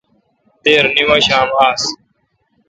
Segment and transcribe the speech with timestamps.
[0.63, 1.83] دیر نیمشام آس۔